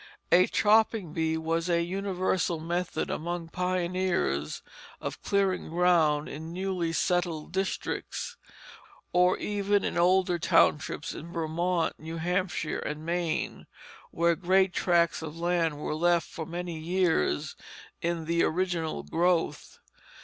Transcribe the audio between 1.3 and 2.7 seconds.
was a universal